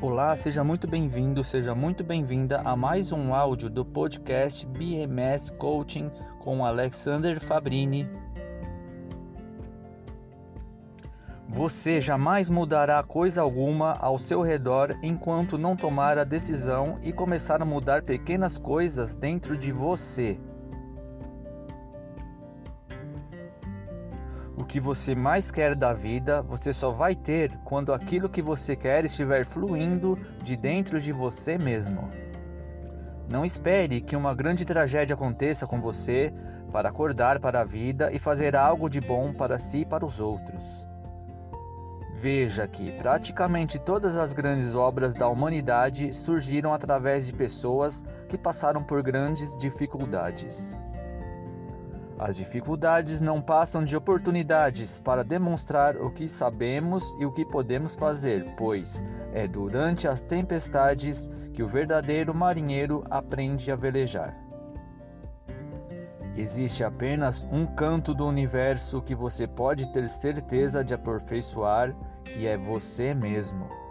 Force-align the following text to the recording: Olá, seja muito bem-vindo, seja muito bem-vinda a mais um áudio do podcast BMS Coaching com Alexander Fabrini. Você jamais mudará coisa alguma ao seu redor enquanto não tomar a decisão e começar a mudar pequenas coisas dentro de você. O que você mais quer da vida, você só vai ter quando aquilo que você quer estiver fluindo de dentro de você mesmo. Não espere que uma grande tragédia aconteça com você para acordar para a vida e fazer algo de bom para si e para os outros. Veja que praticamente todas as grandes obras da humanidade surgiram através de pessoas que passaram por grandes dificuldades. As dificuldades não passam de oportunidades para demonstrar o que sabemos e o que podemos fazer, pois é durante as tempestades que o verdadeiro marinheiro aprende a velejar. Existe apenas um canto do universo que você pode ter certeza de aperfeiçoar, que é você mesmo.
Olá, 0.00 0.36
seja 0.36 0.64
muito 0.64 0.86
bem-vindo, 0.86 1.42
seja 1.44 1.74
muito 1.74 2.02
bem-vinda 2.02 2.60
a 2.64 2.76
mais 2.76 3.12
um 3.12 3.32
áudio 3.32 3.70
do 3.70 3.84
podcast 3.84 4.66
BMS 4.66 5.52
Coaching 5.52 6.10
com 6.40 6.64
Alexander 6.64 7.40
Fabrini. 7.40 8.08
Você 11.48 12.00
jamais 12.00 12.50
mudará 12.50 13.02
coisa 13.02 13.40
alguma 13.40 13.92
ao 13.92 14.18
seu 14.18 14.42
redor 14.42 14.98
enquanto 15.02 15.56
não 15.56 15.76
tomar 15.76 16.18
a 16.18 16.24
decisão 16.24 16.98
e 17.02 17.12
começar 17.12 17.62
a 17.62 17.64
mudar 17.64 18.02
pequenas 18.02 18.58
coisas 18.58 19.14
dentro 19.14 19.56
de 19.56 19.70
você. 19.70 20.38
O 24.56 24.64
que 24.64 24.78
você 24.78 25.14
mais 25.14 25.50
quer 25.50 25.74
da 25.74 25.92
vida, 25.92 26.40
você 26.40 26.72
só 26.72 26.90
vai 26.90 27.14
ter 27.14 27.56
quando 27.64 27.92
aquilo 27.92 28.28
que 28.28 28.40
você 28.40 28.76
quer 28.76 29.04
estiver 29.04 29.44
fluindo 29.44 30.16
de 30.42 30.56
dentro 30.56 31.00
de 31.00 31.12
você 31.12 31.58
mesmo. 31.58 32.08
Não 33.28 33.44
espere 33.44 34.00
que 34.00 34.14
uma 34.14 34.34
grande 34.34 34.64
tragédia 34.64 35.14
aconteça 35.14 35.66
com 35.66 35.80
você 35.80 36.32
para 36.70 36.88
acordar 36.88 37.40
para 37.40 37.60
a 37.60 37.64
vida 37.64 38.10
e 38.12 38.18
fazer 38.18 38.54
algo 38.54 38.88
de 38.88 39.00
bom 39.00 39.32
para 39.32 39.58
si 39.58 39.78
e 39.78 39.86
para 39.86 40.06
os 40.06 40.20
outros. 40.20 40.86
Veja 42.16 42.66
que 42.68 42.92
praticamente 42.92 43.78
todas 43.78 44.16
as 44.16 44.32
grandes 44.32 44.74
obras 44.74 45.14
da 45.14 45.28
humanidade 45.28 46.12
surgiram 46.12 46.72
através 46.72 47.26
de 47.26 47.32
pessoas 47.32 48.04
que 48.28 48.38
passaram 48.38 48.82
por 48.82 49.02
grandes 49.02 49.56
dificuldades. 49.56 50.76
As 52.18 52.36
dificuldades 52.36 53.20
não 53.20 53.40
passam 53.40 53.82
de 53.82 53.96
oportunidades 53.96 55.00
para 55.00 55.24
demonstrar 55.24 55.96
o 55.96 56.10
que 56.10 56.28
sabemos 56.28 57.14
e 57.18 57.26
o 57.26 57.32
que 57.32 57.44
podemos 57.44 57.96
fazer, 57.96 58.54
pois 58.56 59.02
é 59.32 59.48
durante 59.48 60.06
as 60.06 60.20
tempestades 60.20 61.28
que 61.52 61.62
o 61.62 61.66
verdadeiro 61.66 62.32
marinheiro 62.32 63.02
aprende 63.10 63.70
a 63.70 63.76
velejar. 63.76 64.36
Existe 66.36 66.82
apenas 66.82 67.44
um 67.50 67.66
canto 67.66 68.12
do 68.12 68.26
universo 68.26 69.02
que 69.02 69.14
você 69.14 69.46
pode 69.46 69.92
ter 69.92 70.08
certeza 70.08 70.84
de 70.84 70.94
aperfeiçoar, 70.94 71.94
que 72.24 72.46
é 72.46 72.56
você 72.56 73.14
mesmo. 73.14 73.83